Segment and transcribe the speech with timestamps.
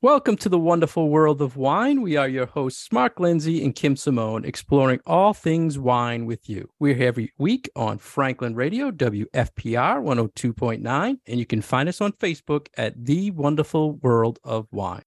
[0.00, 2.02] Welcome to the wonderful world of wine.
[2.02, 6.70] We are your hosts, Mark Lindsay and Kim Simone, exploring all things wine with you.
[6.78, 12.12] We're here every week on Franklin Radio, WFPR 102.9, and you can find us on
[12.12, 15.02] Facebook at The Wonderful World of Wine.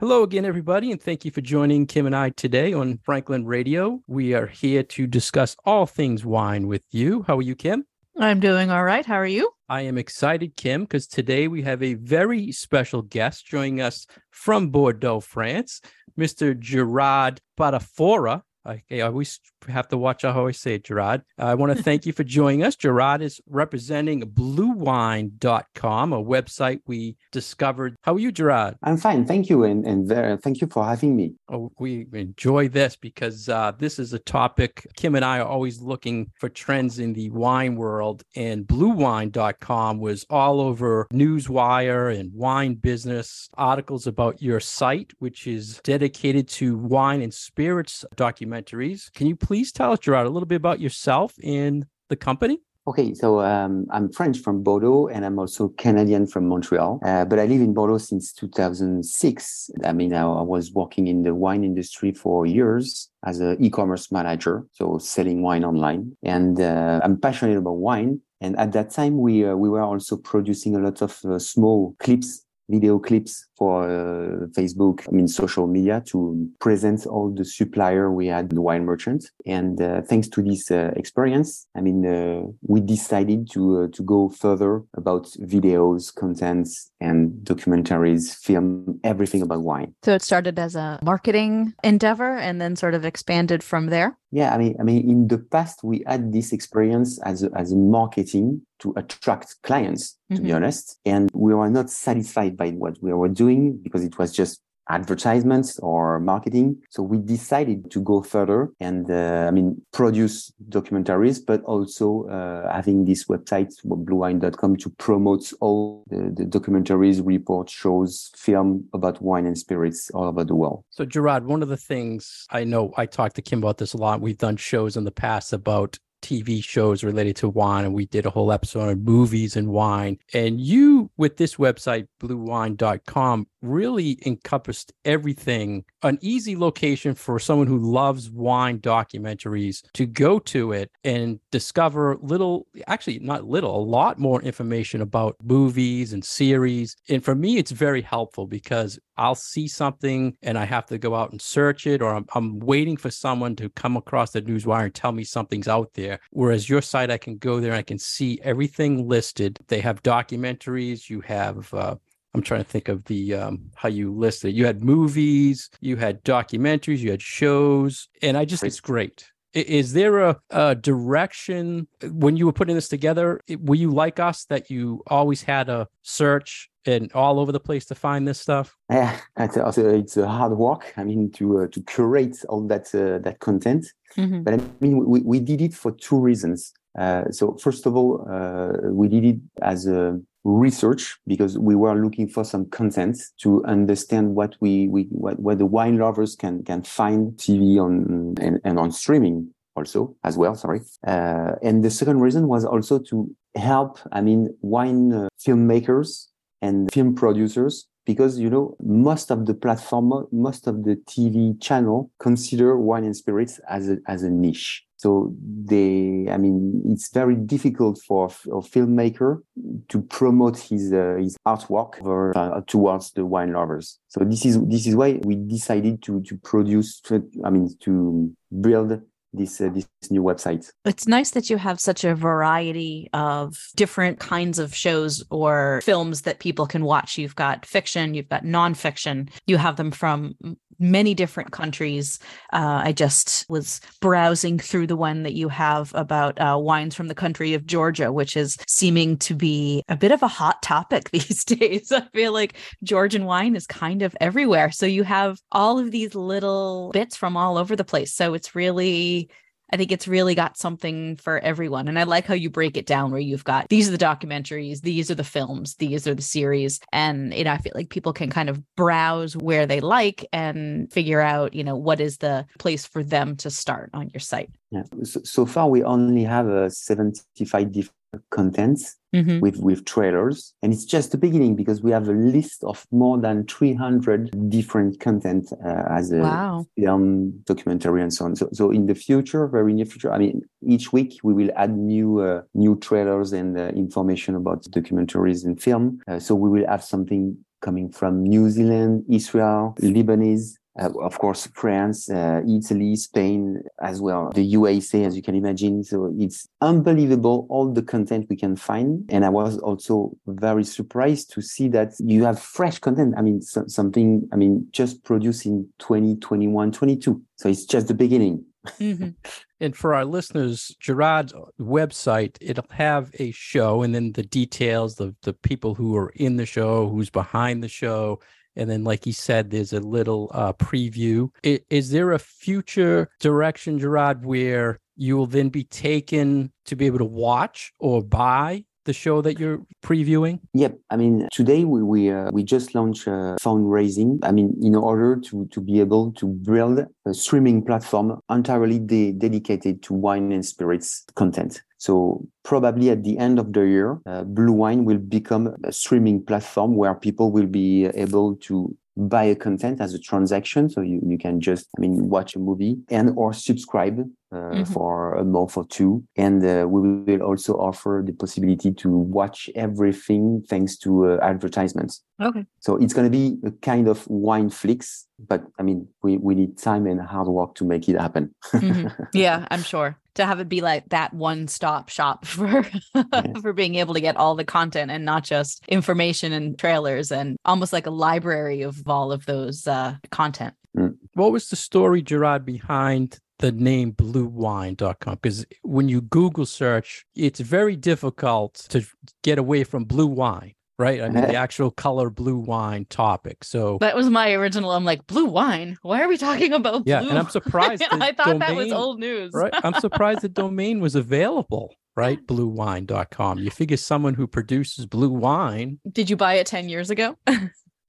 [0.00, 4.00] Hello again, everybody, and thank you for joining Kim and I today on Franklin Radio.
[4.06, 7.22] We are here to discuss all things wine with you.
[7.26, 7.84] How are you, Kim?
[8.18, 9.04] I'm doing all right.
[9.04, 9.50] How are you?
[9.68, 14.70] I am excited, Kim, because today we have a very special guest joining us from
[14.70, 15.82] Bordeaux, France,
[16.18, 16.58] Mr.
[16.58, 18.40] Gerard Spatafora.
[18.64, 19.38] I, I always
[19.68, 21.22] have to watch how I say it, Gerard.
[21.38, 22.76] I want to thank you for joining us.
[22.76, 27.96] Gerard is representing bluewine.com, a website we discovered.
[28.02, 28.76] How are you, Gerard?
[28.82, 29.26] I'm fine.
[29.26, 29.64] Thank you.
[29.64, 31.34] And, and very, thank you for having me.
[31.48, 34.86] Oh, we enjoy this because uh, this is a topic.
[34.96, 40.24] Kim and I are always looking for trends in the wine world, and bluewine.com was
[40.30, 47.22] all over Newswire and wine business articles about your site, which is dedicated to wine
[47.22, 49.12] and spirits documentaries.
[49.14, 52.60] Can you please tell us, Gerard, a little bit about yourself and the company?
[52.86, 57.00] Okay, so um, I'm French from Bordeaux and I'm also Canadian from Montreal.
[57.04, 59.70] Uh, but I live in Bordeaux since 2006.
[59.84, 64.12] I mean, I, I was working in the wine industry for years as an e-commerce
[64.12, 66.16] manager, so selling wine online.
[66.22, 68.20] And uh, I'm passionate about wine.
[68.40, 71.96] And at that time, we uh, we were also producing a lot of uh, small
[71.98, 78.10] clips video clips for uh, Facebook, I mean, social media to present all the supplier
[78.10, 79.30] we had, the wine merchants.
[79.44, 84.02] And uh, thanks to this uh, experience, I mean, uh, we decided to, uh, to
[84.02, 89.94] go further about videos, contents and documentaries, film everything about wine.
[90.02, 94.16] So it started as a marketing endeavor and then sort of expanded from there.
[94.32, 97.72] Yeah, I mean, I mean, in the past we had this experience as a, as
[97.72, 100.44] a marketing to attract clients, to mm-hmm.
[100.44, 104.32] be honest, and we were not satisfied by what we were doing because it was
[104.32, 106.76] just advertisements or marketing.
[106.90, 112.72] So we decided to go further and, uh, I mean, produce documentaries, but also uh,
[112.72, 119.46] having this website, bluewine.com, to promote all the, the, documentaries, reports, shows, film about wine
[119.46, 120.84] and spirits all over the world.
[120.90, 123.96] So, Gerard, one of the things I know I talked to Kim about this a
[123.96, 124.20] lot.
[124.20, 128.26] We've done shows in the past about TV shows related to wine, and we did
[128.26, 130.18] a whole episode on movies and wine.
[130.34, 137.78] And you, with this website, bluewine.com, really encompassed everything an easy location for someone who
[137.78, 144.18] loves wine documentaries to go to it and discover little actually not little a lot
[144.18, 149.68] more information about movies and series and for me it's very helpful because I'll see
[149.68, 153.10] something and I have to go out and search it, or I'm, I'm waiting for
[153.10, 156.09] someone to come across the newswire and tell me something's out there.
[156.30, 159.58] Whereas your site, I can go there and I can see everything listed.
[159.68, 161.96] They have documentaries, you have uh,
[162.34, 164.54] I'm trying to think of the um, how you listed.
[164.54, 169.30] You had movies, you had documentaries, you had shows, and I just it's great.
[169.52, 173.40] Is there a, a direction when you were putting this together?
[173.58, 177.84] Were you like us that you always had a search and all over the place
[177.86, 178.76] to find this stuff?
[178.90, 180.92] Yeah, it's, it's a hard work.
[180.96, 183.86] I mean, to uh, to curate all that uh, that content.
[184.16, 184.42] Mm-hmm.
[184.42, 186.72] But I mean, we, we did it for two reasons.
[186.98, 191.94] Uh, so first of all, uh, we did it as a research because we were
[191.94, 196.64] looking for some content to understand what we, we what, what the wine lovers can
[196.64, 201.90] can find TV on and, and on streaming also as well sorry uh, and the
[201.90, 206.26] second reason was also to help i mean wine uh, filmmakers
[206.62, 212.10] and film producers because you know most of the platform most of the tv channel
[212.18, 215.34] consider wine and spirits as a as a niche so
[215.64, 219.40] they, I mean, it's very difficult for a filmmaker
[219.88, 223.98] to promote his uh, his artwork over, uh, towards the wine lovers.
[224.08, 227.00] So this is this is why we decided to to produce,
[227.42, 228.30] I mean, to
[228.60, 229.00] build
[229.32, 230.70] this uh, this new website.
[230.84, 236.22] It's nice that you have such a variety of different kinds of shows or films
[236.22, 237.18] that people can watch.
[237.18, 240.34] You've got fiction, you've got nonfiction, you have them from
[240.80, 242.18] many different countries.
[242.52, 247.08] Uh, I just was browsing through the one that you have about uh, wines from
[247.08, 251.10] the country of Georgia, which is seeming to be a bit of a hot topic
[251.12, 251.92] these days.
[251.92, 254.72] I feel like Georgian wine is kind of everywhere.
[254.72, 258.14] So you have all of these little bits from all over the place.
[258.14, 259.30] So it's really
[259.72, 261.88] I think it's really got something for everyone.
[261.88, 264.82] And I like how you break it down where you've got these are the documentaries,
[264.82, 266.80] these are the films, these are the series.
[266.92, 270.92] And, you know, I feel like people can kind of browse where they like and
[270.92, 274.50] figure out, you know, what is the place for them to start on your site.
[274.70, 274.84] Yeah.
[275.02, 277.99] So, so far, we only have uh, 75 different
[278.30, 279.38] contents mm-hmm.
[279.40, 283.18] with with trailers and it's just the beginning because we have a list of more
[283.18, 286.66] than 300 different content uh, as a wow.
[286.76, 290.42] film documentary and so on so, so in the future very near future i mean
[290.66, 295.62] each week we will add new uh, new trailers and uh, information about documentaries and
[295.62, 301.18] film uh, so we will have something coming from new zealand israel lebanese uh, of
[301.18, 305.82] course, France, uh, Italy, Spain as well, the USA, as you can imagine.
[305.82, 309.04] So it's unbelievable all the content we can find.
[309.08, 313.14] And I was also very surprised to see that you have fresh content.
[313.16, 317.20] I mean, so, something, I mean, just produced in 2021, 22.
[317.36, 318.44] So it's just the beginning.
[318.78, 319.10] Mm-hmm.
[319.60, 325.14] and for our listeners, Gerard's website, it'll have a show and then the details, the
[325.22, 328.20] the people who are in the show, who's behind the show,
[328.56, 333.08] and then like he said there's a little uh, preview is, is there a future
[333.20, 338.64] direction gerard where you will then be taken to be able to watch or buy
[338.84, 340.40] the show that you're previewing?
[340.54, 340.78] Yep.
[340.90, 344.18] I mean, today we we, uh, we just launched uh, fundraising.
[344.22, 349.12] I mean, in order to to be able to build a streaming platform entirely de-
[349.12, 351.62] dedicated to wine and spirits content.
[351.80, 356.22] So probably at the end of the year, uh, Blue Wine will become a streaming
[356.22, 360.68] platform where people will be able to buy a content as a transaction.
[360.68, 364.72] So you, you can just, I mean, watch a movie and or subscribe uh, mm-hmm.
[364.72, 366.04] for a month or two.
[366.16, 372.02] And uh, we will also offer the possibility to watch everything thanks to uh, advertisements.
[372.20, 372.44] Okay.
[372.60, 376.34] So it's going to be a kind of wine flicks, but I mean, we, we
[376.34, 378.34] need time and hard work to make it happen.
[378.52, 378.88] mm-hmm.
[379.12, 383.40] Yeah, I'm sure to have it be like that one stop shop for yeah.
[383.40, 387.36] for being able to get all the content and not just information and trailers and
[387.44, 390.54] almost like a library of all of those uh, content.
[390.76, 390.96] Mm.
[391.14, 397.40] What was the story, Gerard, behind the name bluewine.com because when you google search it's
[397.40, 398.86] very difficult to
[399.22, 401.02] get away from blue wine right?
[401.02, 403.44] I mean, the actual color blue wine topic.
[403.44, 404.72] So that was my original.
[404.72, 405.76] I'm like, blue wine?
[405.82, 407.84] Why are we talking about Yeah, and I'm surprised.
[407.90, 409.30] I thought domain, that was old news.
[409.34, 409.52] right.
[409.62, 412.18] I'm surprised the domain was available, right?
[412.26, 413.38] Bluewine.com.
[413.38, 415.78] You figure someone who produces blue wine.
[415.92, 417.16] Did you buy it 10 years ago?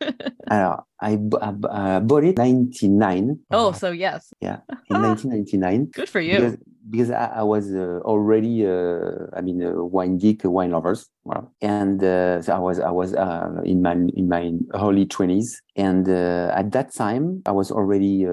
[0.51, 3.39] uh, I, uh, bought it 99.
[3.51, 4.33] Oh, so yes.
[4.41, 4.57] Yeah,
[4.89, 5.85] in 1999.
[5.85, 6.35] Good for you.
[6.35, 6.57] Because,
[6.89, 11.07] because I, I, was uh, already, uh, I mean, a wine geek, a wine lovers.
[11.23, 15.57] Well, and uh, so I was, I was uh, in my in my early 20s,
[15.75, 18.25] and at that time I was already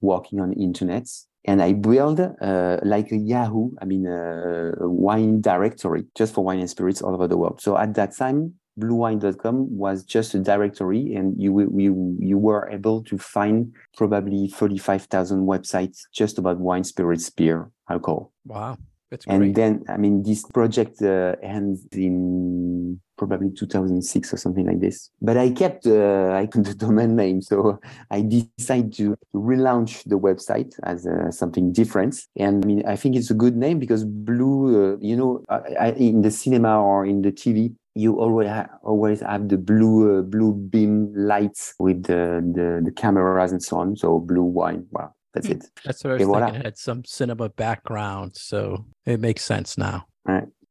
[0.00, 1.08] working on internet
[1.44, 6.58] and I built uh, like a Yahoo, I mean, a wine directory just for wine
[6.58, 7.62] and spirits all over the world.
[7.62, 13.02] So at that time, bluewine.com was just a directory and you, you, you were able
[13.04, 18.32] to find probably 35,000 websites just about wine, spirits, beer, alcohol.
[18.46, 18.78] Wow.
[19.10, 19.54] That's and great.
[19.56, 25.10] then, I mean, this project uh, ends in probably 2006 or something like this.
[25.20, 27.78] But I kept uh, I kept the domain name, so
[28.10, 32.22] I decided to relaunch the website as uh, something different.
[32.36, 35.58] And I mean, I think it's a good name because blue, uh, you know, I,
[35.86, 40.18] I, in the cinema or in the TV, you always ha- always have the blue
[40.18, 43.96] uh, blue beam lights with the, the, the cameras and so on.
[43.96, 44.86] So blue wine.
[44.90, 45.54] Wow, that's hmm.
[45.54, 45.64] it.
[45.84, 46.60] That's what I was okay, thinking.
[46.60, 50.06] It had some cinema background, so it makes sense now.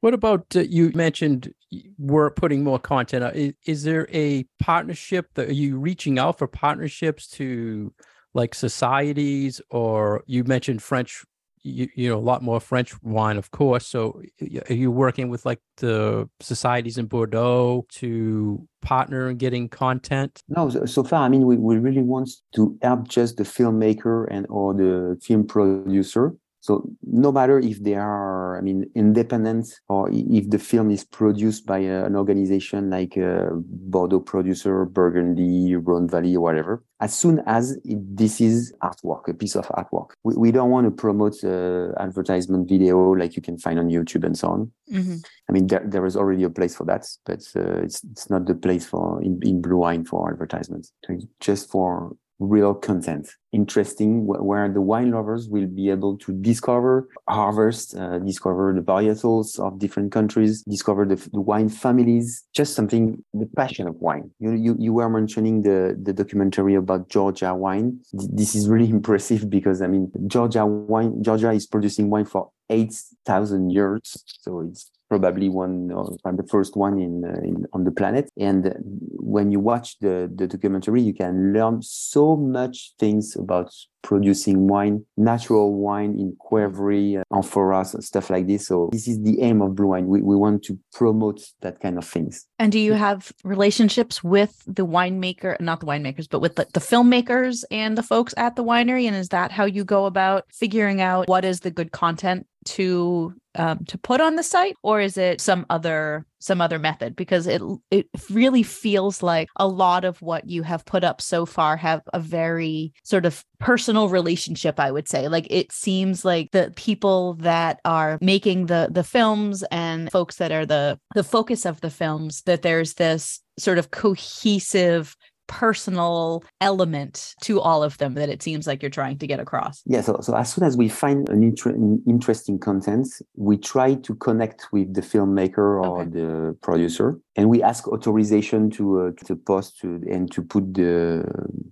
[0.02, 1.54] What about uh, you mentioned
[1.98, 3.36] we're putting more content out?
[3.36, 7.94] Is, is there a partnership that are you reaching out for partnerships to
[8.34, 11.24] like societies or you mentioned French
[11.62, 13.86] you, you know a lot more French wine, of course.
[13.86, 14.22] So,
[14.70, 20.42] are you working with like the societies in Bordeaux to partner and getting content?
[20.48, 24.28] No, so, so, far, I mean, we, we really want to help just the filmmaker
[24.32, 30.10] and or the film producer so no matter if they are, I mean, independent or
[30.12, 36.10] if the film is produced by a, an organization like a Bordeaux producer, Burgundy, Rhone
[36.10, 40.36] Valley, or whatever, as soon as it, this is artwork, a piece of artwork, we,
[40.36, 44.38] we don't want to promote uh, advertisement video like you can find on YouTube and
[44.38, 44.72] so on.
[44.92, 45.16] Mm-hmm.
[45.50, 48.46] I mean, there, there is already a place for that, but uh, it's it's not
[48.48, 50.92] the place for in, in Blue Wine for advertisements.
[51.40, 53.30] Just for real content.
[53.52, 59.60] Interesting where the wine lovers will be able to discover harvest uh, discover the varietals
[59.60, 64.30] of different countries discover the, the, wine families just something the passion of wine.
[64.40, 68.00] You, you you were mentioning the the documentary about georgia wine.
[68.14, 73.72] This is really impressive because i mean georgia wine georgia is producing wine for 8000
[73.72, 78.30] years so it's probably one of the first one in, uh, in, on the planet.
[78.38, 78.74] And
[79.18, 85.06] when you watch the, the documentary, you can learn so much things about producing wine,
[85.18, 88.68] natural wine in Qvevri, uh, amphoras, stuff like this.
[88.68, 90.08] So this is the aim of Blue Wine.
[90.08, 92.46] We, we want to promote that kind of things.
[92.60, 96.80] And do you have relationships with the winemaker, not the winemakers, but with the, the
[96.80, 99.06] filmmakers and the folks at the winery?
[99.06, 103.34] And is that how you go about figuring out what is the good content to
[103.56, 107.16] um, to put on the site or is it some other some other method?
[107.16, 107.62] Because it
[107.92, 112.02] it really feels like a lot of what you have put up so far have
[112.14, 115.28] a very sort of personal relationship i would say.
[115.28, 120.52] Like it seems like the people that are making the the films and folks that
[120.52, 125.16] are the the focus of the films that there's this sort of cohesive
[125.50, 129.82] personal element to all of them that it seems like you're trying to get across.
[129.86, 130.02] Yeah.
[130.02, 134.16] So, so as soon as we find an, inter- an interesting content, we try to
[134.16, 136.10] connect with the filmmaker or okay.
[136.12, 141.26] the producer, and we ask authorization to uh, to post to, and to put the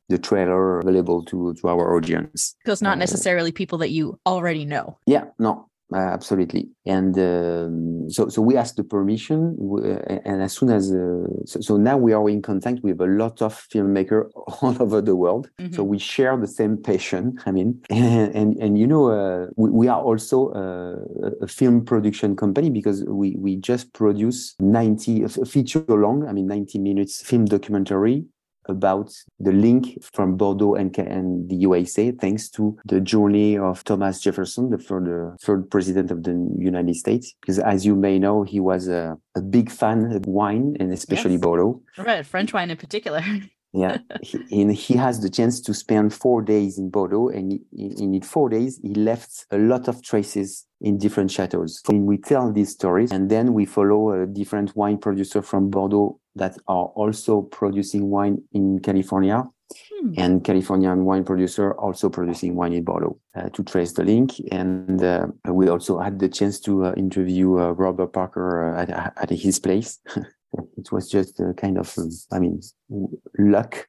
[0.10, 2.56] the trailer available to to our audience.
[2.66, 4.98] So it's not uh, necessarily people that you already know.
[5.06, 5.26] Yeah.
[5.40, 5.70] No.
[5.94, 6.68] Uh, absolutely.
[6.86, 11.62] And um, so so we asked the permission uh, and as soon as uh, so,
[11.62, 15.50] so, now we are in contact with a lot of filmmaker all over the world.
[15.62, 15.74] Mm-hmm.
[15.74, 17.82] so we share the same passion i mean.
[17.90, 22.70] And and, and you know uh, we, we, are also uh, a film production company
[22.70, 28.26] because we we just produce 90 feature long i mean 90 minutes film documentary
[28.68, 34.20] about the link from Bordeaux and, and the USA, thanks to the journey of Thomas
[34.22, 37.34] Jefferson, the third, third president of the United States.
[37.42, 41.34] Because as you may know, he was a, a big fan of wine and especially
[41.34, 41.42] yes.
[41.42, 41.82] Bordeaux.
[41.98, 43.22] Right, French wine in particular.
[43.74, 48.22] yeah, he, and he has the chance to spend four days in Bordeaux, and in
[48.22, 51.82] four days he left a lot of traces in different chateaus.
[51.86, 56.20] So we tell these stories, and then we follow a different wine producer from Bordeaux
[56.38, 59.44] that are also producing wine in California.
[60.00, 60.14] Hmm.
[60.18, 64.34] And Californian wine producer also producing wine in Bordeaux uh, to trace the link.
[64.52, 69.14] And uh, we also had the chance to uh, interview uh, Robert Parker uh, at,
[69.18, 70.00] at his place.
[70.78, 72.62] it was just a kind of, um, I mean,
[73.38, 73.88] luck.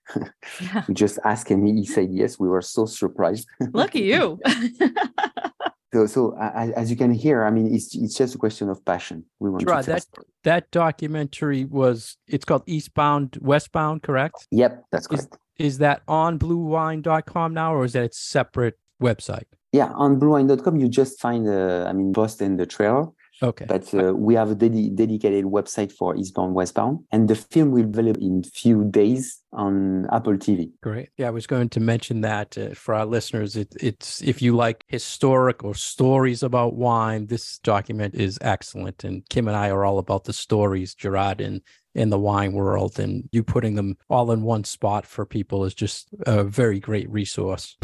[0.61, 0.85] Yeah.
[0.89, 2.39] we just asked him, he said yes.
[2.39, 3.47] We were so surprised.
[3.73, 4.41] Lucky you.
[5.93, 8.85] So, so uh, as you can hear, I mean, it's it's just a question of
[8.85, 9.25] passion.
[9.39, 10.07] We want right, to that
[10.45, 14.47] that documentary was it's called Eastbound Westbound, correct?
[14.51, 15.39] Yep, that's correct.
[15.57, 19.45] Is, is that on bluewine.com now, or is that a separate website?
[19.73, 23.07] Yeah, on bluewine.com, you just find, uh, I mean, post in the trailer.
[23.43, 23.67] Okay.
[23.67, 27.85] But uh, we have a ded- dedicated website for Eastbound Westbound, and the film will
[27.85, 30.71] be available in few days on Apple TV.
[30.83, 31.11] Great.
[31.17, 33.57] Yeah, I was going to mention that uh, for our listeners.
[33.57, 39.05] It, it's if you like historic or stories about wine, this document is excellent.
[39.05, 41.63] And Kim and I are all about the stories, Gerard, in
[41.95, 45.75] in the wine world, and you putting them all in one spot for people is
[45.75, 47.77] just a very great resource.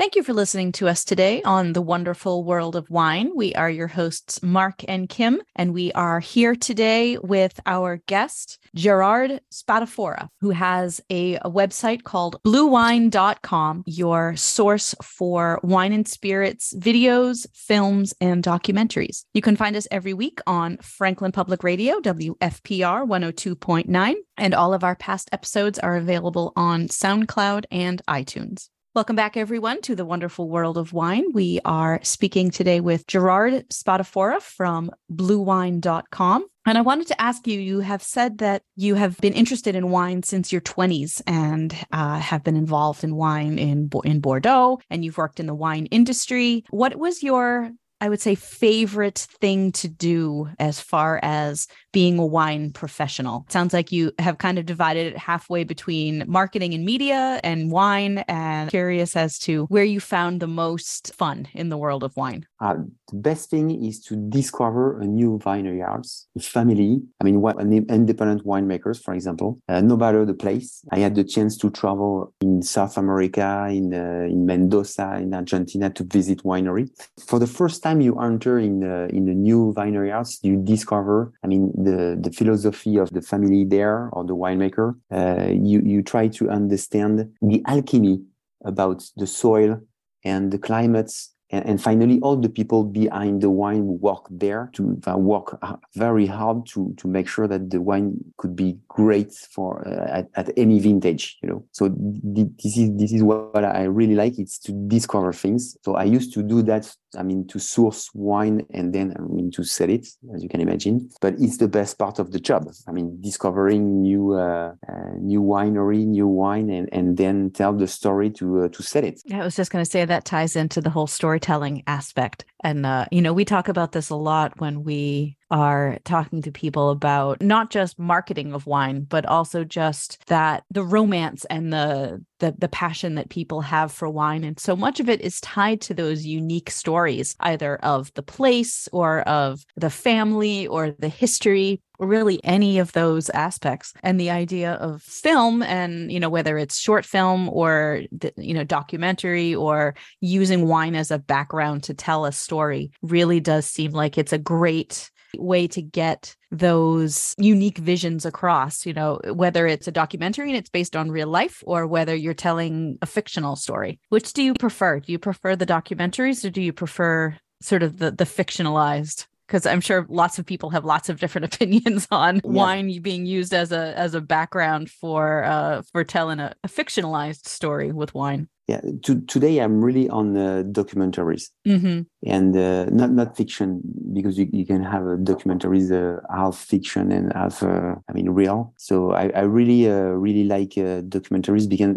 [0.00, 3.32] Thank you for listening to us today on the wonderful world of wine.
[3.34, 8.58] We are your hosts, Mark and Kim, and we are here today with our guest,
[8.74, 16.72] Gerard Spatafora, who has a, a website called bluewine.com, your source for wine and spirits
[16.78, 19.26] videos, films, and documentaries.
[19.34, 24.82] You can find us every week on Franklin Public Radio, WFPR 102.9, and all of
[24.82, 28.70] our past episodes are available on SoundCloud and iTunes.
[28.92, 31.26] Welcome back, everyone, to the wonderful world of wine.
[31.32, 36.46] We are speaking today with Gerard Spatafora from bluewine.com.
[36.66, 39.90] And I wanted to ask you you have said that you have been interested in
[39.90, 45.04] wine since your 20s and uh, have been involved in wine in, in Bordeaux, and
[45.04, 46.64] you've worked in the wine industry.
[46.70, 47.70] What was your
[48.00, 53.44] I would say, favorite thing to do as far as being a wine professional?
[53.46, 57.70] It sounds like you have kind of divided it halfway between marketing and media and
[57.70, 62.16] wine, and curious as to where you found the most fun in the world of
[62.16, 62.46] wine.
[62.60, 62.76] Uh,
[63.10, 67.00] the best thing is to discover a new vineyards, family.
[67.20, 70.82] I mean, what independent winemakers, for example, uh, no matter the place.
[70.90, 75.90] I had the chance to travel in South America, in uh, in Mendoza, in Argentina,
[75.90, 76.88] to visit winery
[77.26, 79.74] for the first time time you enter in the, in the new
[80.10, 84.94] house, you discover, I mean, the, the philosophy of the family there or the winemaker.
[85.10, 88.22] Uh, you, you try to understand the alchemy
[88.64, 89.80] about the soil
[90.24, 95.00] and the climates and, and, finally all the people behind the wine work there to
[95.08, 95.58] uh, work
[95.96, 100.28] very hard to to make sure that the wine could be great for uh, at,
[100.34, 104.58] at, any vintage you know so this is this is what i really like it's
[104.58, 108.94] to discover things so i used to do that i mean to source wine and
[108.94, 111.08] then i mean to sell it as you can imagine.
[111.20, 112.68] But it's the best part of the job.
[112.86, 117.86] I mean discovering new uh, uh new winery new wine and and then tell the
[117.86, 119.20] story to uh, to sell it.
[119.24, 122.44] Yeah i was just going to say that ties into the whole storytelling aspect.
[122.62, 126.52] And, uh, you know, we talk about this a lot when we are talking to
[126.52, 132.24] people about not just marketing of wine, but also just that the romance and the,
[132.38, 134.44] the the passion that people have for wine.
[134.44, 138.88] And so much of it is tied to those unique stories, either of the place
[138.92, 144.30] or of the family or the history or really any of those aspects and the
[144.30, 148.02] idea of film and you know whether it's short film or
[148.36, 153.66] you know documentary or using wine as a background to tell a story really does
[153.66, 159.66] seem like it's a great way to get those unique visions across, you know, whether
[159.66, 163.56] it's a documentary and it's based on real life or whether you're telling a fictional
[163.56, 164.00] story.
[164.08, 165.00] Which do you prefer?
[165.00, 169.26] Do you prefer the documentaries or do you prefer sort of the the fictionalized?
[169.46, 172.40] because I'm sure lots of people have lots of different opinions on yeah.
[172.44, 177.48] wine being used as a as a background for uh for telling a, a fictionalized
[177.48, 181.44] story with wine yeah to, today i'm really on uh, documentaries.
[181.66, 181.98] Mm-hmm.
[182.36, 183.68] and uh, not not fiction
[184.12, 188.30] because you, you can have a documentaries uh, half fiction and half uh, i mean
[188.30, 188.72] real.
[188.76, 191.96] So i, I really uh, really like uh, documentaries because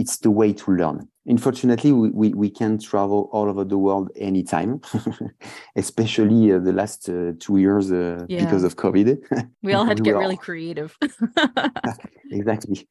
[0.00, 4.10] it's the way to learn Unfortunately, we, we, we can't travel all over the world
[4.16, 4.80] anytime,
[5.76, 8.44] especially uh, the last uh, two years uh, yeah.
[8.44, 9.48] because of COVID.
[9.62, 10.96] we all had to get really creative.
[12.30, 12.88] exactly.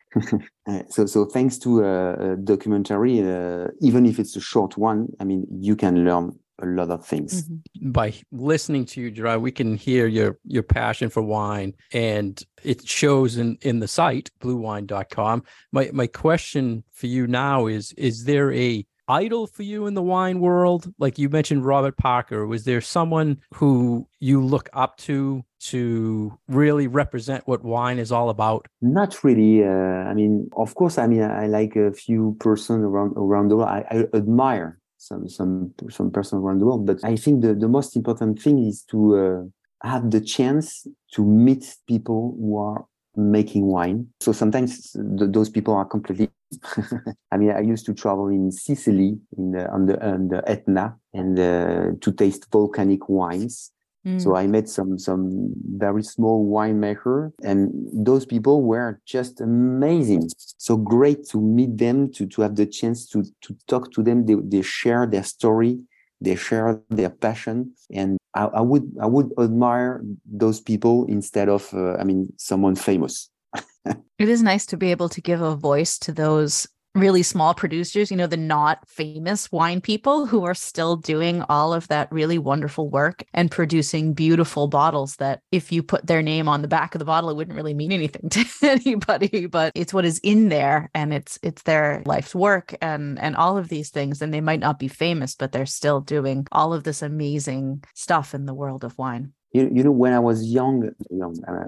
[0.66, 5.10] Uh, so, so thanks to a, a documentary, uh, even if it's a short one,
[5.20, 7.44] I mean, you can learn a lot of things.
[7.44, 7.92] Mm-hmm.
[7.92, 12.88] By listening to you, Gerard, we can hear your your passion for wine and it
[12.88, 15.44] shows in in the site bluewine.com.
[15.72, 20.02] My my question for you now is is there a idol for you in the
[20.02, 20.92] wine world?
[20.98, 26.88] Like you mentioned Robert Parker, was there someone who you look up to to really
[26.88, 28.68] represent what wine is all about?
[28.82, 29.64] Not really.
[29.64, 33.58] Uh, I mean, of course, I mean, I like a few person around around the
[33.58, 33.70] world.
[33.70, 36.86] I, I admire some some some person around the world.
[36.86, 41.26] But I think the, the most important thing is to uh, have the chance to
[41.26, 42.86] meet people who are
[43.16, 44.08] making wine.
[44.20, 46.30] So sometimes the, those people are completely.
[47.32, 50.96] I mean, I used to travel in Sicily in the, on the on the Etna
[51.14, 53.72] and uh, to taste volcanic wines.
[54.18, 54.38] So mm.
[54.40, 60.28] I met some some very small winemaker, and those people were just amazing.
[60.58, 64.26] So great to meet them, to to have the chance to to talk to them.
[64.26, 65.82] They they share their story,
[66.20, 71.72] they share their passion, and I, I would I would admire those people instead of
[71.72, 73.30] uh, I mean someone famous.
[73.86, 78.12] it is nice to be able to give a voice to those really small producers,
[78.12, 82.38] you know, the not famous wine people who are still doing all of that really
[82.38, 86.94] wonderful work and producing beautiful bottles that if you put their name on the back
[86.94, 90.50] of the bottle, it wouldn't really mean anything to anybody, but it's what is in
[90.50, 94.22] there and it's it's their life's work and and all of these things.
[94.22, 98.34] And they might not be famous, but they're still doing all of this amazing stuff
[98.34, 101.66] in the world of wine you, you know when i was young young uh,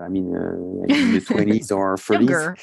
[0.00, 0.54] i mean uh,
[0.88, 2.56] in the 20s or 30s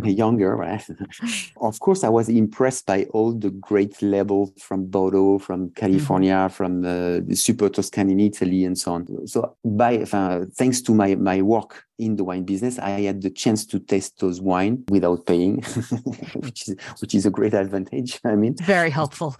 [0.00, 0.86] younger, younger right.
[1.60, 5.74] Of course i was impressed by all the great labels from bordeaux from mm-hmm.
[5.74, 6.54] california mm-hmm.
[6.54, 9.26] from uh, the super toscane in italy and so on.
[9.26, 13.30] So by uh, thanks to my my work in the wine business i had the
[13.30, 15.62] chance to taste those wine without paying
[16.36, 18.56] which is which is a great advantage i mean.
[18.56, 19.36] Very helpful.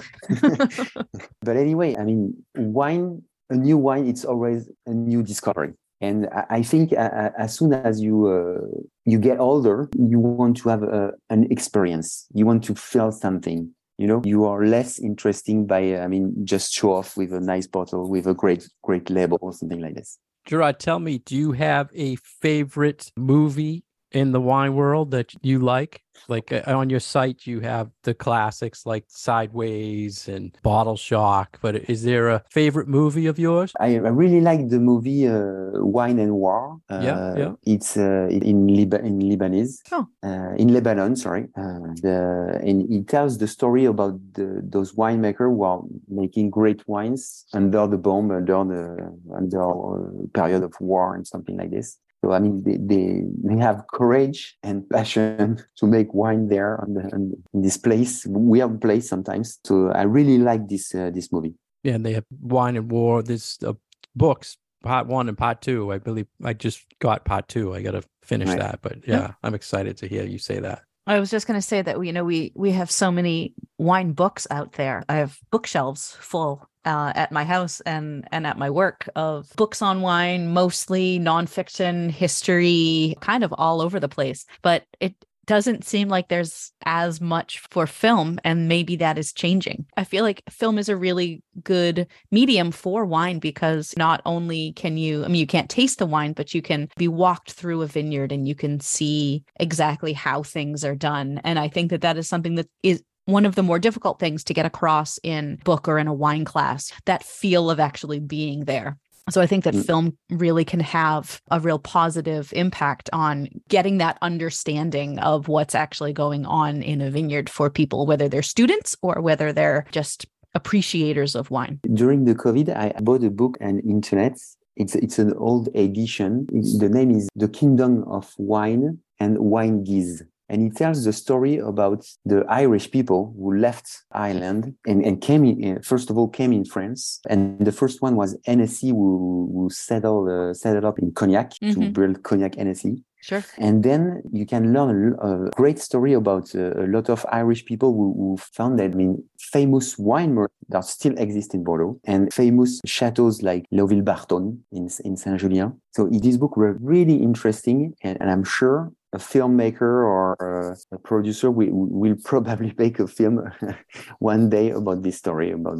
[1.42, 5.74] But anyway i mean wine a new wine, it's always a new discovery.
[6.00, 8.66] And I think uh, uh, as soon as you uh,
[9.04, 12.26] you get older, you want to have a, an experience.
[12.32, 13.70] You want to feel something.
[13.98, 17.40] You know, you are less interesting by uh, I mean just show off with a
[17.40, 20.18] nice bottle with a great great label or something like this.
[20.46, 25.58] Gerard, tell me, do you have a favorite movie in the wine world that you
[25.58, 26.02] like?
[26.28, 31.58] like uh, on your site, you have the classics like Sideways and Bottle Shock.
[31.62, 33.72] But is there a favorite movie of yours?
[33.80, 36.78] I, I really like the movie uh, Wine and War.
[36.90, 37.52] Uh, yeah, yeah.
[37.64, 39.78] It's uh, in Lib- in Lebanese.
[39.92, 40.06] Oh.
[40.22, 41.48] Uh, in Lebanon, sorry.
[41.56, 46.86] Uh, the, and it tells the story about the, those winemakers who are making great
[46.86, 51.98] wines under the bomb, under the under a period of war and something like this.
[52.24, 56.94] So I mean, they, they, they have courage and passion to make wine there on,
[56.94, 58.26] the, on this place.
[58.26, 59.58] We have a place sometimes.
[59.64, 61.54] So I really like this uh, this movie.
[61.82, 63.22] Yeah, and they have wine and war.
[63.22, 63.72] There's uh,
[64.14, 65.92] books, part one and part two.
[65.92, 67.74] I believe I just got part two.
[67.74, 68.58] I got to finish right.
[68.58, 68.80] that.
[68.82, 70.82] But yeah, yeah, I'm excited to hear you say that.
[71.06, 73.54] I was just going to say that we, you know, we we have so many
[73.78, 75.02] wine books out there.
[75.08, 79.82] I have bookshelves full uh, at my house and and at my work of books
[79.82, 84.46] on wine, mostly nonfiction, history, kind of all over the place.
[84.62, 85.14] But it
[85.50, 89.84] doesn't seem like there's as much for film and maybe that is changing.
[89.96, 94.96] I feel like film is a really good medium for wine because not only can
[94.96, 97.88] you I mean you can't taste the wine but you can be walked through a
[97.88, 102.16] vineyard and you can see exactly how things are done and I think that that
[102.16, 105.88] is something that is one of the more difficult things to get across in book
[105.88, 108.96] or in a wine class that feel of actually being there
[109.28, 109.84] so I think that mm.
[109.84, 116.12] film really can have a real positive impact on getting that understanding of what's actually
[116.12, 121.34] going on in a vineyard for people, whether they're students or whether they're just appreciators
[121.36, 121.78] of wine.
[121.94, 124.36] During the COVID, I bought a book and internet.
[124.76, 126.46] It's it's an old edition.
[126.78, 131.58] The name is The Kingdom of Wine and Wine Geese and he tells the story
[131.58, 136.52] about the Irish people who left Ireland and, and came in, first of all came
[136.52, 137.20] in France.
[137.28, 141.80] And the first one was Hennessy who, who settled, uh, settled up in Cognac mm-hmm.
[141.80, 143.04] to build Cognac Hennessy.
[143.22, 143.44] Sure.
[143.58, 147.64] And then you can learn a, a great story about uh, a lot of Irish
[147.64, 152.80] people who, who found I mean, famous wine that still exist in Bordeaux and famous
[152.86, 155.80] chateaus like Léoville-Barton in, in Saint-Julien.
[155.92, 157.94] So this book was really interesting.
[158.02, 163.06] And, and I'm sure a filmmaker or a, a producer will, will probably make a
[163.06, 163.40] film
[164.18, 165.78] one day about this story about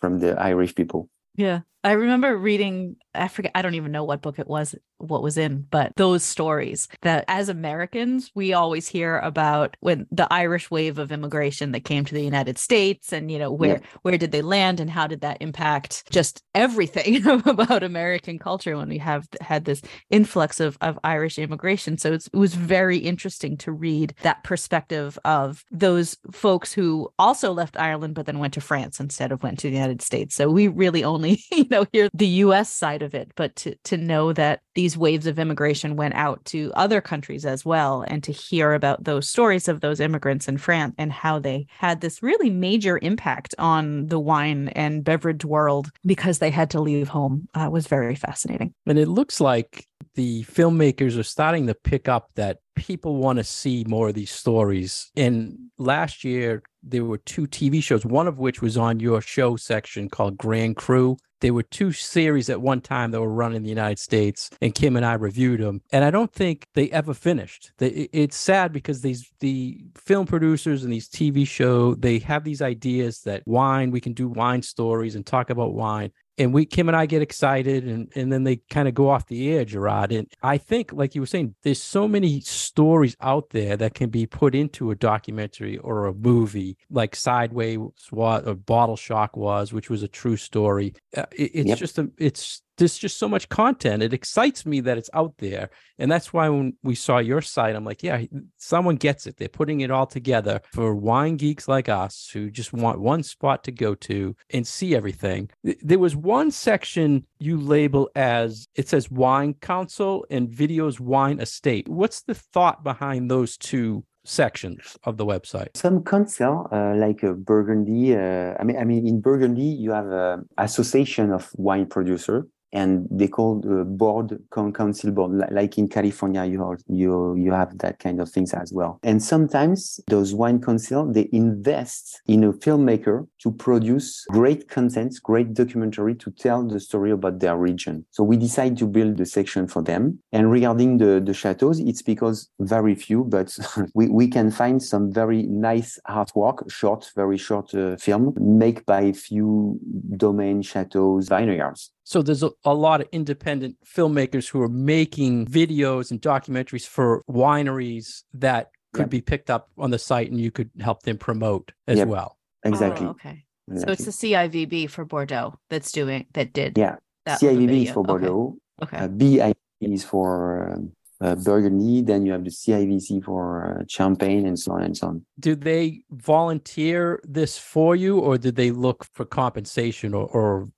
[0.00, 1.08] from the Irish people.
[1.34, 1.60] Yeah.
[1.84, 5.38] I remember reading, I forget, I don't even know what book it was, what was
[5.38, 10.98] in, but those stories that as Americans, we always hear about when the Irish wave
[10.98, 13.86] of immigration that came to the United States and, you know, where, yeah.
[14.02, 18.88] where did they land and how did that impact just everything about American culture when
[18.88, 21.96] we have had this influx of, of Irish immigration.
[21.96, 27.78] So it was very interesting to read that perspective of those folks who also left
[27.78, 30.34] Ireland, but then went to France instead of went to the United States.
[30.34, 34.32] So we really only, know hear the US side of it, but to to know
[34.32, 38.74] that these waves of immigration went out to other countries as well and to hear
[38.74, 42.98] about those stories of those immigrants in France and how they had this really major
[43.02, 47.86] impact on the wine and beverage world because they had to leave home uh, was
[47.86, 48.72] very fascinating.
[48.86, 53.44] And it looks like the filmmakers are starting to pick up that people want to
[53.44, 55.10] see more of these stories.
[55.16, 59.56] And last year, there were two TV shows, one of which was on your show
[59.56, 61.16] section called Grand Cru.
[61.40, 64.74] There were two series at one time that were run in the United States, and
[64.74, 65.82] Kim and I reviewed them.
[65.92, 67.72] And I don't think they ever finished.
[67.78, 72.62] They, it's sad because these the film producers and these TV show they have these
[72.62, 76.88] ideas that wine we can do wine stories and talk about wine, and we Kim
[76.88, 80.12] and I get excited and and then they kind of go off the air, Gerard.
[80.12, 84.10] And I think, like you were saying, there's so many stories out there that can
[84.10, 87.78] be put into a documentary or a movie, like Sideways
[88.10, 90.94] what a Bottle Shock was, which was a true story.
[91.16, 91.78] Uh, it, it's yep.
[91.78, 94.02] just a it's there's just so much content.
[94.02, 95.70] It excites me that it's out there.
[95.98, 98.22] And that's why when we saw your site, I'm like, yeah,
[98.56, 99.36] someone gets it.
[99.36, 103.64] They're putting it all together for wine geeks like us who just want one spot
[103.64, 105.50] to go to and see everything.
[105.62, 111.88] There was one section you label as it says wine council and videos wine estate.
[111.88, 115.68] What's the thought behind those two sections of the website?
[115.74, 118.14] Some council, uh, like uh, Burgundy.
[118.14, 123.06] Uh, I mean, I mean, in Burgundy, you have an association of wine producer and
[123.10, 124.38] they call the board
[124.74, 128.98] council board like in california you you you have that kind of things as well.
[129.02, 135.54] And sometimes those wine council they invest in a filmmaker to produce great content great
[135.54, 138.04] documentary to tell the story about their region.
[138.10, 140.18] So we decide to build the section for them.
[140.32, 143.56] And regarding the the chateaus it's because very few but
[143.94, 149.12] we, we can find some very nice artwork short very short uh, film made by
[149.12, 149.78] few
[150.16, 156.10] domain chateaus vineyards so there's a, a, lot of independent filmmakers who are making videos
[156.10, 160.70] and documentaries for wineries that could be picked up on the site and you could
[160.80, 162.08] help them promote as Yep.
[162.08, 162.38] well.
[162.64, 163.06] exactly.
[163.06, 163.44] Oh, okay.
[163.76, 166.96] So it's the CIVB for Bordeaux that's doing that did Yeah.
[167.26, 168.56] that little CIVB is for Bordeaux.
[168.82, 168.96] Okay.
[168.96, 172.02] Uh, BIV is for um, uh, Burgundy.
[172.02, 175.24] Then you have the CIVC for uh, Champagne and so on and so on.
[175.38, 180.68] Do they volunteer this for you or do they look for compensation or, or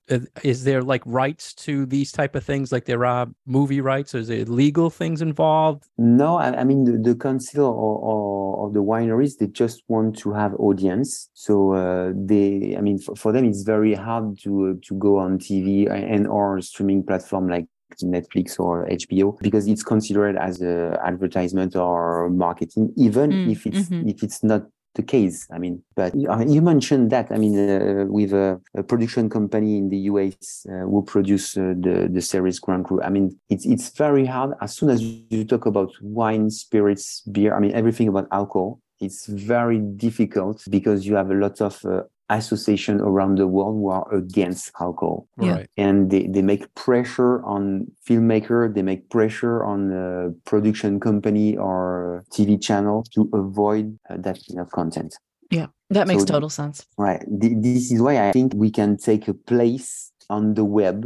[0.43, 4.19] is- there like rights to these type of things like there are movie rights or
[4.19, 5.85] is there legal things involved?
[5.97, 10.19] No, I, I mean the, the council or, or, or the wineries they just want
[10.19, 11.29] to have audience.
[11.33, 15.39] So uh, they, I mean, for, for them it's very hard to to go on
[15.39, 17.65] TV and or streaming platform like
[17.99, 23.89] Netflix or HBO because it's considered as a advertisement or marketing, even Mm, if it's
[23.89, 24.09] mhm.
[24.09, 24.63] if it's not
[24.95, 25.47] the case.
[25.55, 27.31] I mean, but you- uh, you mentioned that.
[27.31, 31.73] I mean, uh, with a, a production company in the US uh, who produce uh,
[31.79, 33.01] the the series Grand Cru.
[33.01, 34.51] I mean, it's it's very hard.
[34.59, 39.27] As soon as you talk about wine, spirits, beer, I mean everything about alcohol, it's
[39.27, 42.03] very difficult because you have a lot of uh,
[42.37, 45.67] association around the world who are against alcohol Right.
[45.77, 47.63] and they, they make pressure on
[48.07, 54.37] filmmaker they make pressure on the production company or tv channel to avoid uh, that
[54.47, 55.11] kind of content
[55.59, 55.67] Yeah.
[55.97, 56.77] That makes So- total sense.
[56.97, 59.89] right Th- this is why i think we can take a place
[60.29, 60.97] on the web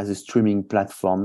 [0.00, 1.20] as a streaming platform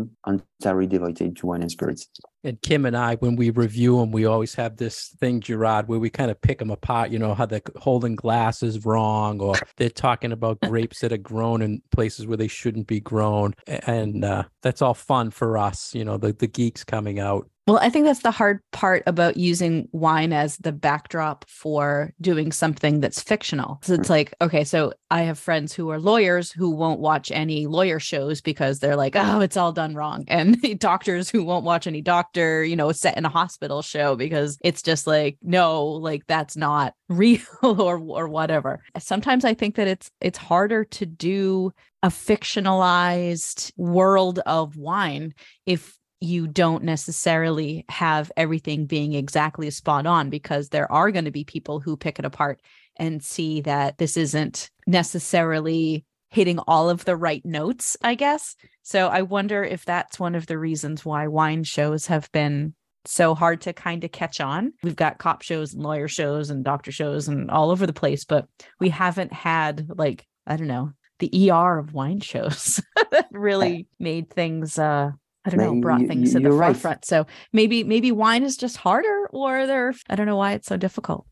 [0.60, 2.08] entirely devoted to wine and spirits
[2.44, 6.00] And Kim and I, when we review them, we always have this thing, Gerard, where
[6.00, 7.12] we kind of pick them apart.
[7.12, 11.18] You know, how the holding glass is wrong, or they're talking about grapes that are
[11.18, 13.54] grown in places where they shouldn't be grown.
[13.68, 17.50] And uh, that's all fun for us, you know, the, the geeks coming out.
[17.68, 22.52] Well, I think that's the hard part about using wine as the backdrop for doing
[22.52, 23.80] something that's fictional.
[23.82, 27.66] So it's like, okay, so I have friends who are lawyers who won't watch any
[27.66, 30.26] lawyer shows because they're like, oh, it's all done wrong.
[30.28, 30.45] And
[30.78, 34.82] doctors who won't watch any doctor, you know, set in a hospital show because it's
[34.82, 38.82] just like, no, like that's not real or or whatever.
[38.98, 41.72] Sometimes I think that it's it's harder to do
[42.04, 45.34] a fictionalized world of wine
[45.66, 51.32] if you don't necessarily have everything being exactly spot on because there are going to
[51.32, 52.62] be people who pick it apart
[52.98, 58.56] and see that this isn't necessarily hitting all of the right notes, I guess.
[58.86, 63.34] So I wonder if that's one of the reasons why wine shows have been so
[63.34, 64.74] hard to kind of catch on.
[64.84, 68.26] We've got cop shows and lawyer shows and doctor shows and all over the place,
[68.26, 68.48] but
[68.80, 72.80] we haven't had like, I don't know, the ER of wine shows
[73.12, 75.10] that really made things uh
[75.44, 76.74] I don't know, brought you- things to the right.
[76.76, 77.06] forefront.
[77.06, 80.78] So maybe maybe wine is just harder or they're I don't know why it's so
[80.78, 81.26] difficult,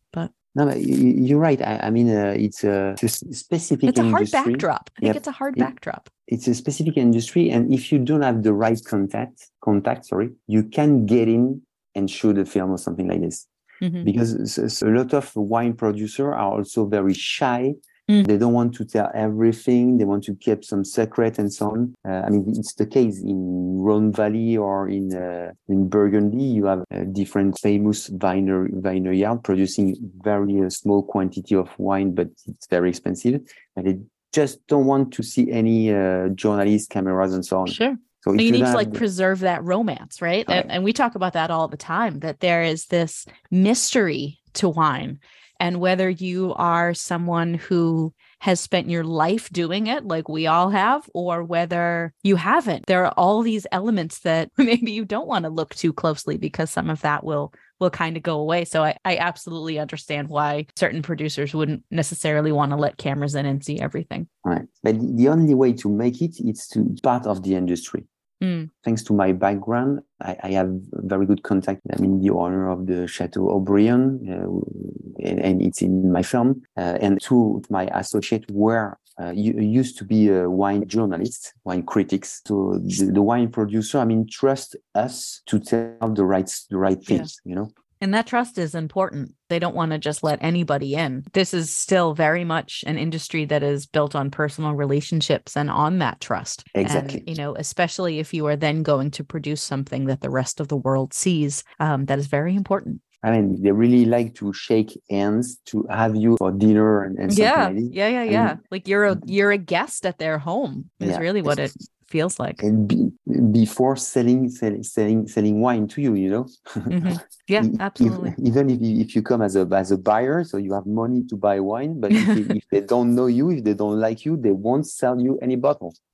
[0.56, 3.90] no but you- you- you're right i, I mean uh, it's a, it's a specific
[3.90, 4.54] it's a hard industry.
[4.54, 4.90] backdrop.
[4.98, 5.68] I think it's a hard Yep.
[5.68, 6.10] backdrop.
[6.28, 10.64] it's a specific industry and if you don't have the right contact contact sorry you
[10.64, 11.62] can get in
[11.96, 13.48] and shoot a film or something like this
[13.82, 14.06] Mhm.
[14.06, 17.74] because a lot of wine producers are also very shy
[18.12, 18.28] Mm.
[18.28, 21.96] they don't want to tell everything they want to keep some secret and so on
[22.06, 26.66] uh, i mean it's the case in rhone valley or in uh, in burgundy you
[26.66, 32.68] have uh, different famous viner vineyard producing very uh, small quantity of wine but it's
[32.68, 33.40] very expensive
[33.78, 33.98] and they
[34.34, 37.96] just don't want to see any uh, journalists cameras and so on Sure.
[38.22, 40.46] so you need to like preserve that romance, right?
[40.48, 40.64] Right.
[40.64, 44.68] And, and we talk about that all the time that there is this mystery to
[44.70, 45.20] wine.
[45.60, 50.70] And whether you are someone who has spent your life doing it, like we all
[50.70, 55.44] have, or whether you haven't, there are all these elements that maybe you don't want
[55.44, 58.66] to look too closely because some of that will will kind of go away.
[58.66, 63.46] So I, I absolutely understand why certain producers wouldn't necessarily want to let cameras in
[63.46, 64.28] and see everything.
[64.46, 64.64] Right.
[64.82, 68.06] But the- only way to make it is to part of the industry.
[68.44, 68.70] Mm.
[68.84, 71.82] Thanks to my background, I, I have very good contact.
[71.92, 76.62] I'm in the owner of the Chateau Haut-Brion, uh, and, and it's in my film.
[76.78, 81.84] Uh, and two of my associates were uh, used to be a wine journalists, wine
[81.84, 82.42] critics.
[82.46, 86.98] So the, the wine producer, I mean, trust us to tell the right the right
[87.00, 87.18] Yeah.
[87.18, 87.40] things.
[87.46, 87.70] You know.
[88.04, 89.34] And that trust is important.
[89.48, 91.24] They don't want to just let anybody in.
[91.32, 96.00] This is still very much an industry that is built on personal relationships and on
[96.00, 96.66] that trust.
[96.76, 97.20] Exactly.
[97.20, 100.60] And, you know, especially if you are then going to produce something that the rest
[100.60, 103.00] of the world sees, um, that is very important.
[103.24, 107.38] I mean, they really like to shake hands to have you for dinner and, and
[107.40, 108.58] yeah, like yeah, yeah, yeah.
[108.70, 111.72] like you're a you're a guest at their home is Yeah, really what it
[112.08, 112.62] feels like.
[112.62, 113.10] and be,
[113.52, 117.20] before selling, selling selling selling wine to you you know Mhm.
[117.48, 118.34] Yeah, absolutely.
[118.46, 121.24] even if you, if you come as a as a buyer so you have money
[121.28, 124.24] to buy wine but if, they- if they don't know you if they don't like
[124.26, 125.94] you they won't sell you any bottle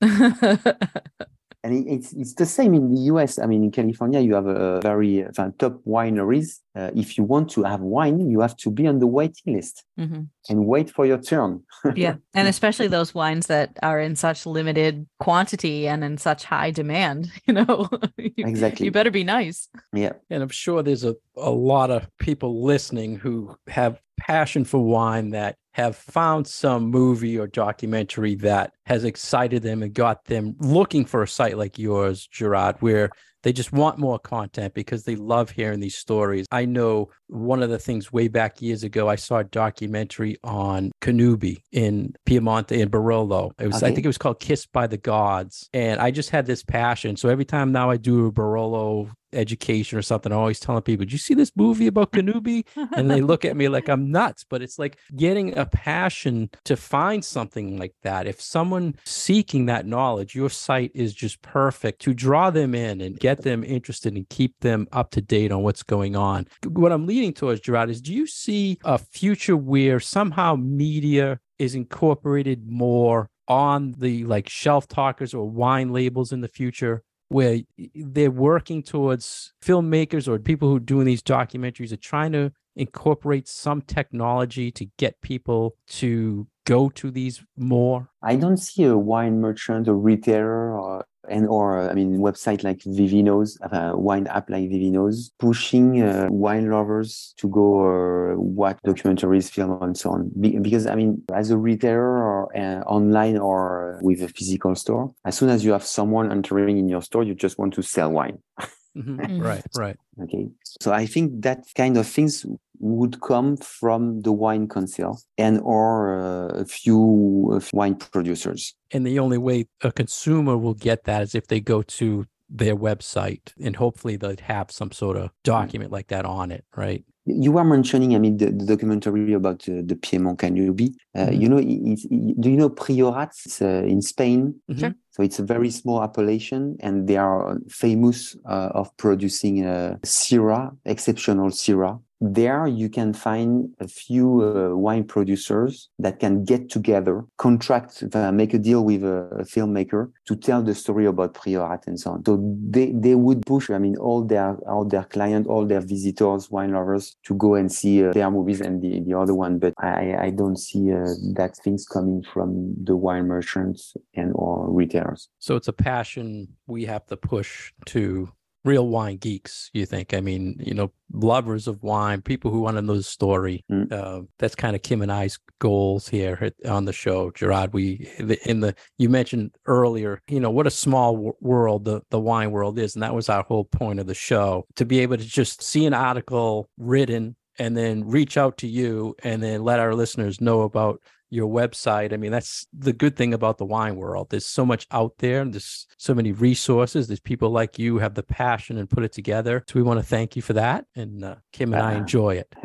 [1.62, 3.38] and it's it's the same in the US.
[3.38, 6.60] I mean, in California, you have a very uh, top wineries.
[6.74, 9.84] Uh, if you want to have wine, you have to be on the waiting list
[9.98, 10.22] mm-hmm.
[10.48, 11.62] and wait for your turn.
[11.94, 16.70] yeah, and especially those wines that are in such limited quantity and in such high
[16.70, 17.30] demand.
[17.46, 18.84] You know, you, exactly.
[18.84, 19.68] You better be nice.
[19.92, 24.78] Yeah, and I'm sure there's a a lot of people listening who have passion for
[24.78, 30.56] wine that have found some movie or documentary that has excited them and got them
[30.58, 33.10] looking for a site like yours, Gerard, where
[33.42, 36.46] they just want more content because they love hearing these stories.
[36.50, 40.92] I know one of the things way back years ago, I saw a documentary on
[41.00, 43.52] Cannubi in Piemonte in Barolo.
[43.58, 43.86] It was, okay.
[43.86, 45.68] I think it was called Kissed by the Gods.
[45.72, 47.16] And I just had this passion.
[47.16, 51.04] So every time now I do a Barolo education or something, I'm always telling people,
[51.04, 52.66] "Did you see this movie about Cannubi?"
[52.96, 54.44] and they look at me like I'm nuts.
[54.48, 58.26] But it's like getting a passion to find something like that.
[58.26, 63.18] If someone seeking that knowledge, your site is just perfect to draw them in and
[63.18, 66.46] get them interested and keep them up to date on what's going on.
[66.66, 71.74] What I'm leading towards, Gerard, is do you see a future where somehow media is
[71.74, 77.60] incorporated more on the like shelf talkers or wine labels in the future where
[77.94, 83.46] they're working towards filmmakers or people who are doing these documentaries are trying to incorporate
[83.46, 88.08] some technology to get people to go to these more?
[88.22, 92.78] I don't see a wine merchant or retailer or and or I mean website like
[92.78, 99.50] Vivino's, a wine app like Vivino's, pushing uh, wine lovers to go uh, watch documentaries,
[99.50, 100.30] film, and so on.
[100.40, 105.12] Be- because I mean, as a retailer or uh, online or with a physical store,
[105.24, 108.10] as soon as you have someone entering in your store, you just want to sell
[108.10, 108.38] wine.
[108.96, 109.20] mm-hmm.
[109.20, 109.40] mm-hmm.
[109.40, 109.96] Right, right.
[110.22, 110.48] Okay.
[110.80, 112.46] So I think that kind of things
[112.78, 118.74] would come from the wine council and or uh, a few wine producers.
[118.90, 122.74] And the only way a consumer will get that is if they go to their
[122.74, 127.04] website and hopefully they'd have some sort of document like that on it, right?
[127.34, 130.94] You were mentioning, I mean, the, the documentary about uh, the Piedmont Cannubi.
[131.14, 131.40] Uh, mm-hmm.
[131.40, 133.30] You know, it, it, do you know Priorat?
[133.44, 134.54] It's uh, in Spain.
[134.70, 134.90] Mm-hmm.
[135.10, 140.76] So it's a very small appellation, and they are famous uh, of producing uh, Syrah,
[140.84, 147.24] exceptional Syrah there you can find a few uh, wine producers that can get together,
[147.38, 151.86] contract, uh, make a deal with a, a, filmmaker to tell the story about Priorat
[151.86, 152.24] and so on.
[152.24, 156.50] So they, they would push, I mean, all their all their clients, all their visitors,
[156.50, 159.58] wine lovers to go and see uh, their movies and the, the other one.
[159.58, 164.70] But I, I don't see uh, that things coming from the wine merchants and or
[164.70, 165.28] retailers.
[165.38, 168.30] So it's a passion we have to push to
[168.64, 170.14] real wine geeks you think?
[170.14, 173.64] I mean you know lovers of wine people who want to know the story.
[173.70, 173.92] Mm.
[173.92, 177.30] uh, that's kind of kim and i's goals here on the show.
[177.30, 178.08] Gerard we
[178.44, 182.50] in the you mentioned earlier you know what a small w- world the, the wine
[182.50, 184.66] world is and that was our whole point of the show.
[184.76, 189.14] To be able to just see an article written and then reach out to you
[189.22, 192.12] and then let our listeners know about your website.
[192.12, 194.28] I mean, that's the good thing about the wine world.
[194.30, 195.44] There's so much out there.
[195.44, 197.06] There's so many resources.
[197.06, 199.64] There's people like you have the passion and put it together.
[199.68, 200.86] So we want to thank you for that.
[200.96, 202.54] And uh, Kim and uh, I enjoy it.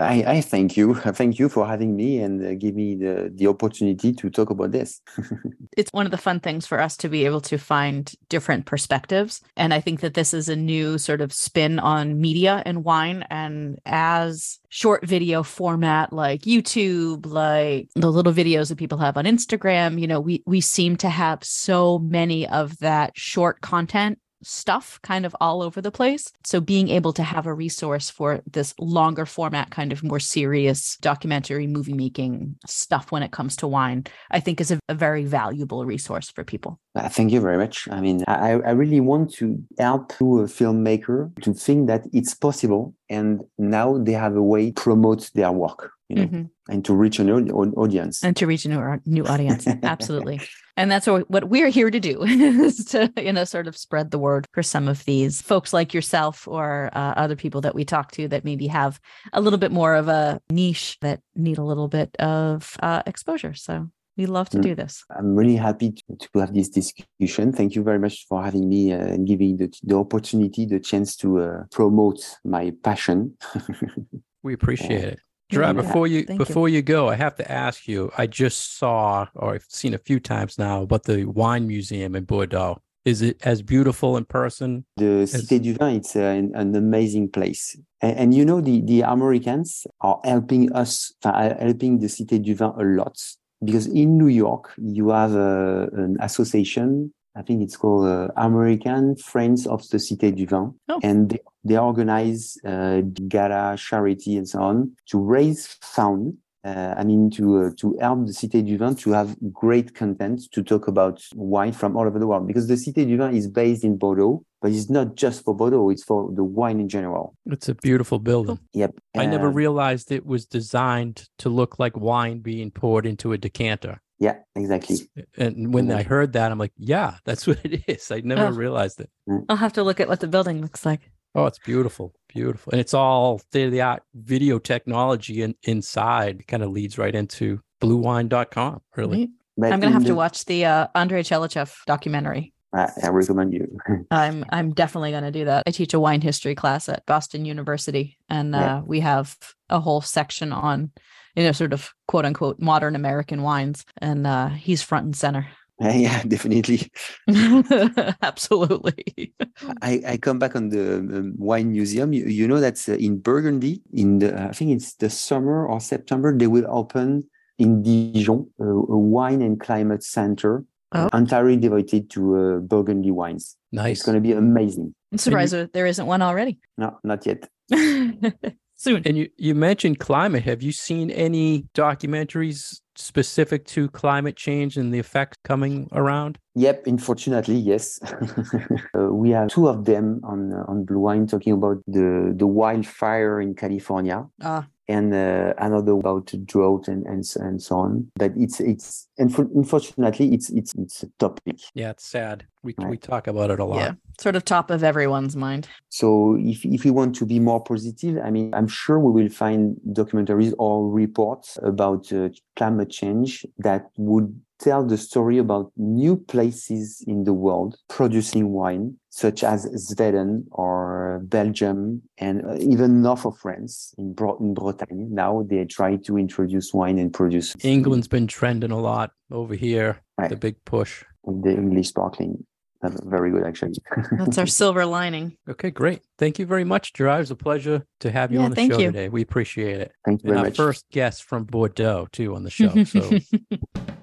[0.00, 0.94] I, I thank you.
[1.22, 4.72] Thank you for having me and uh, give me the, the opportunity to talk about
[4.72, 5.00] this.
[5.76, 9.40] it's one of the fun things for us to be able to find different perspectives.
[9.56, 13.24] And I think that this is a new sort of spin on media and wine.
[13.30, 19.26] And as short video format like YouTube, like the little videos that people have on
[19.26, 25.00] Instagram, you know, we we seem to have so many of that short content stuff
[25.02, 26.32] kind of all over the place.
[26.44, 30.96] So being able to have a resource for this longer format, kind of more serious
[30.98, 35.24] documentary movie making stuff when it comes to wine, I think is a, a very
[35.24, 36.80] valuable resource for people.
[36.94, 37.88] Uh, thank you very much.
[37.90, 42.94] I mean, I, I really want to help a filmmaker to think that it's possible
[43.08, 46.72] and now they have a way to promote their work you know, mm-hmm.
[46.72, 47.46] and to reach a new
[47.76, 50.40] audience and to reach a new, new audience absolutely
[50.76, 54.18] and that's what we're here to do is to you know sort of spread the
[54.18, 58.10] word for some of these folks like yourself or uh, other people that we talk
[58.12, 59.00] to that maybe have
[59.32, 63.54] a little bit more of a niche that need a little bit of uh, exposure
[63.54, 64.62] so we love to mm.
[64.62, 65.04] do this.
[65.16, 67.52] I'm really happy to, to, have this discussion.
[67.52, 71.16] Thank you very much for having me uh, and giving the, the opportunity, the chance
[71.16, 73.36] to uh, promote my passion.
[74.42, 75.18] we appreciate it.
[75.52, 76.76] Gerard, before you Thank before you.
[76.76, 76.82] you.
[76.82, 78.10] go, I have to ask you.
[78.16, 82.24] I just saw, or I've seen a few times now, but the wine museum in
[82.24, 82.80] Bordeaux.
[83.04, 84.84] Is it as beautiful in person?
[84.96, 85.32] The as...
[85.34, 87.76] Cité du Vin, it's an, an amazing place.
[88.00, 92.54] And, and, you know, the, the Americans are helping us, uh, helping the Cité du
[92.54, 93.18] Vin a lot.
[93.64, 98.28] Because in New York, you have a, uh, an association I think it's called uh,
[98.36, 100.74] American Friends of the Cité du Vin.
[100.88, 101.00] Oh.
[101.02, 107.02] And they, they organize uh, gala, charity, and so on to raise funds uh, I
[107.02, 110.86] mean, to uh, to help the Cité du Vin to have great content to talk
[110.86, 113.96] about wine from all over the world because the Cité du Vin is based in
[113.96, 117.34] Bordeaux, but it's not just for Bordeaux; it's for the wine in general.
[117.46, 118.60] It's a beautiful building.
[118.74, 118.94] Yep.
[119.16, 123.38] I uh, never realized it was designed to look like wine being poured into a
[123.38, 124.00] decanter.
[124.20, 124.98] Yeah, exactly.
[125.36, 128.12] And when I heard that, I'm like, yeah, that's what it is.
[128.12, 128.50] I never oh.
[128.50, 129.10] realized it.
[129.28, 129.46] Mm.
[129.48, 131.10] I'll have to look at what the building looks like.
[131.34, 135.78] Oh, it's beautiful, beautiful, and it's all state of the art video technology and in,
[135.78, 136.40] inside.
[136.40, 138.82] It kind of leads right into bluewine.com.
[138.96, 139.30] Really,
[139.62, 142.52] I'm gonna have to watch the uh, André Tchelistcheff documentary.
[142.74, 143.78] I, I recommend you.
[144.10, 145.64] I'm I'm definitely gonna do that.
[145.66, 148.80] I teach a wine history class at Boston University, and uh, yeah.
[148.80, 149.36] we have
[149.68, 150.90] a whole section on
[151.34, 155.48] you know sort of quote unquote modern American wines, and uh, he's front and center.
[155.94, 156.90] yeah, definitely.
[158.22, 159.34] Absolutely.
[159.82, 162.12] I, I come back on the um, wine museum.
[162.12, 163.82] You, you know that's uh, in Burgundy.
[163.92, 167.24] In the I think it's the summer or September they will open
[167.58, 171.08] in Dijon uh, a wine and climate center oh.
[171.12, 173.56] entirely devoted to uh, Burgundy wines.
[173.72, 173.98] Nice.
[173.98, 174.94] It's going to be amazing.
[175.10, 176.58] I'm surprised you, there isn't one already.
[176.78, 177.48] No, not yet.
[178.76, 179.02] Soon.
[179.04, 180.42] And you, you mentioned climate.
[180.42, 186.38] Have you seen any documentaries specific to climate change and the effects coming around?
[186.54, 187.98] Yep, unfortunately, yes.
[188.94, 192.46] uh, we have two of them on uh, on Blue Wine talking about the the
[192.46, 194.26] wildfire in California.
[194.42, 194.66] Ah.
[194.88, 198.10] And uh, another about drought and, and and so on.
[198.16, 201.56] But it's it's and unfortunately it's it's it's a topic.
[201.72, 202.44] Yeah, it's sad.
[202.62, 202.90] We right.
[202.90, 203.76] we talk about it a lot.
[203.78, 205.68] Yeah, sort of top of everyone's mind.
[205.88, 209.30] So if if we want to be more positive, I mean, I'm sure we will
[209.30, 216.16] find documentaries or reports about uh, climate change that would tell the story about new
[216.16, 223.26] places in the world producing wine, such as Sweden or Belgium, and uh, even north
[223.26, 225.08] of France in, Bro- in Bretagne.
[225.10, 227.54] Now they try to introduce wine and produce.
[227.64, 230.00] England's been trending a lot over here.
[230.16, 230.30] Right.
[230.30, 231.04] The big push.
[231.24, 232.46] The English sparkling.
[232.82, 233.74] That's very good, actually.
[234.18, 235.36] That's our silver lining.
[235.48, 236.02] Okay, great.
[236.18, 237.18] Thank you very much, Gerard.
[237.18, 238.86] It was a pleasure to have you yeah, on the show you.
[238.86, 239.08] today.
[239.08, 239.92] We appreciate it.
[240.04, 240.56] Thank you and very our much.
[240.56, 242.82] first guest from Bordeaux, too, on the show.
[242.84, 243.18] So.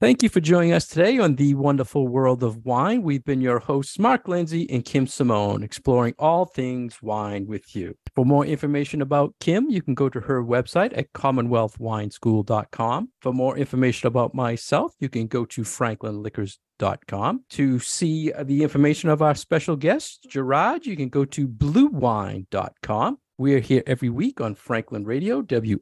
[0.00, 3.02] Thank you for joining us today on the wonderful world of wine.
[3.02, 7.96] We've been your hosts, Mark Lindsay and Kim Simone, exploring all things wine with you.
[8.14, 13.08] For more information about Kim, you can go to her website at commonwealthwineschool.com.
[13.20, 17.44] For more information about myself, you can go to franklinliquors.com.
[17.50, 23.18] To see the information of our special guest, Gerard, you can go to bluewine.com.
[23.36, 25.80] We are here every week on Franklin Radio, WFPR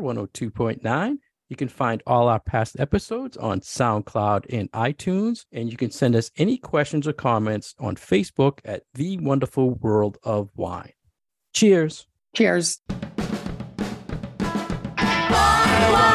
[0.00, 1.18] 102.9.
[1.48, 6.14] You can find all our past episodes on SoundCloud and iTunes, and you can send
[6.14, 10.92] us any questions or comments on Facebook at The Wonderful World of Wine.
[11.54, 12.06] Cheers.
[12.34, 12.80] Cheers.
[14.38, 16.14] Bye.